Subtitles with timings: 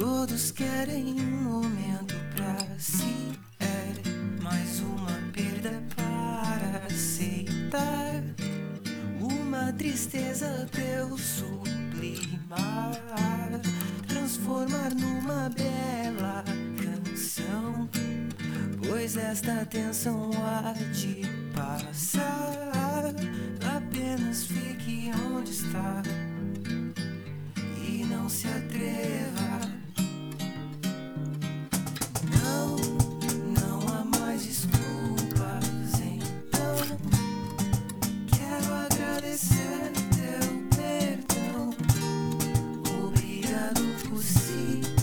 [0.00, 3.38] Todos querem um momento pra si.
[3.60, 8.22] É mais uma perda para aceitar.
[9.20, 12.98] Uma tristeza pra eu sublimar.
[14.08, 16.44] Transformar numa bela
[16.82, 17.86] canção.
[18.88, 23.14] Pois esta tensão há de passar.
[23.76, 26.02] Apenas fique onde está.
[27.86, 29.19] E não se atreva.
[44.20, 44.99] see.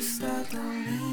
[0.00, 0.46] Stop.
[0.54, 1.03] I